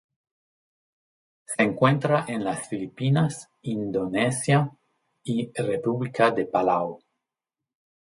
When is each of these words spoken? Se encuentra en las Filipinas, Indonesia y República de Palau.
Se 1.45 1.61
encuentra 1.61 2.25
en 2.27 2.43
las 2.43 2.67
Filipinas, 2.67 3.49
Indonesia 3.61 4.75
y 5.23 5.51
República 5.55 6.31
de 6.31 6.47
Palau. 6.47 7.01